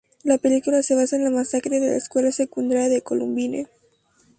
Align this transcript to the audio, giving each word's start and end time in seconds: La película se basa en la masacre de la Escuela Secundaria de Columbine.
La 0.23 0.39
película 0.39 0.81
se 0.81 0.95
basa 0.95 1.15
en 1.15 1.23
la 1.25 1.29
masacre 1.29 1.79
de 1.79 1.89
la 1.91 1.95
Escuela 1.95 2.31
Secundaria 2.31 2.89
de 2.89 3.03
Columbine. 3.03 3.67